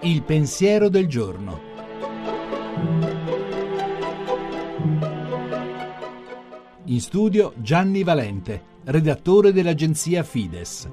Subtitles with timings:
[0.00, 1.72] Il pensiero del giorno.
[6.86, 10.90] In studio Gianni Valente, redattore dell'agenzia Fides.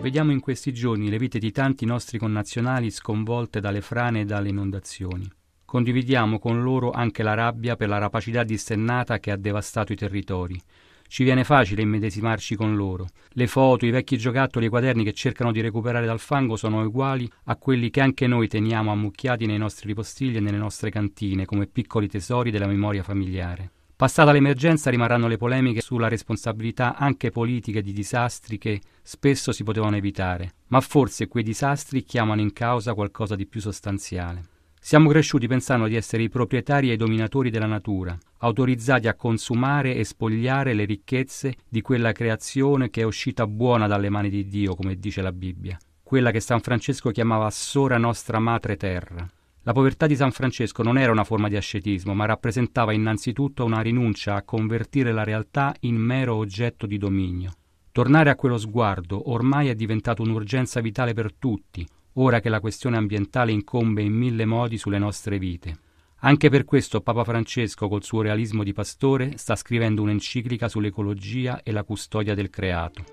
[0.00, 4.48] Vediamo in questi giorni le vite di tanti nostri connazionali sconvolte dalle frane e dalle
[4.48, 5.30] inondazioni.
[5.72, 10.60] Condividiamo con loro anche la rabbia per la rapacità dissennata che ha devastato i territori.
[11.08, 13.06] Ci viene facile immedesimarci con loro.
[13.30, 16.82] Le foto, i vecchi giocattoli e i quaderni che cercano di recuperare dal fango sono
[16.84, 21.46] uguali a quelli che anche noi teniamo ammucchiati nei nostri ripostigli e nelle nostre cantine
[21.46, 23.70] come piccoli tesori della memoria familiare.
[23.96, 29.96] Passata l'emergenza rimarranno le polemiche sulla responsabilità anche politiche di disastri che spesso si potevano
[29.96, 34.50] evitare, ma forse quei disastri chiamano in causa qualcosa di più sostanziale.
[34.84, 39.94] Siamo cresciuti pensando di essere i proprietari e i dominatori della natura, autorizzati a consumare
[39.94, 44.74] e spogliare le ricchezze di quella creazione che è uscita buona dalle mani di Dio,
[44.74, 49.24] come dice la Bibbia, quella che San Francesco chiamava Sora nostra madre terra.
[49.62, 53.82] La povertà di San Francesco non era una forma di ascetismo, ma rappresentava innanzitutto una
[53.82, 57.52] rinuncia a convertire la realtà in mero oggetto di dominio.
[57.92, 62.96] Tornare a quello sguardo ormai è diventato un'urgenza vitale per tutti, ora che la questione
[62.96, 65.78] ambientale incombe in mille modi sulle nostre vite.
[66.24, 71.72] Anche per questo Papa Francesco, col suo realismo di pastore, sta scrivendo un'enciclica sull'ecologia e
[71.72, 73.04] la custodia del creato.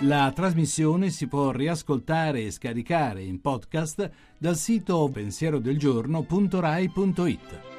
[0.00, 7.71] La trasmissione si può riascoltare e scaricare in podcast dal sito pensierodelgiorno.rai.it.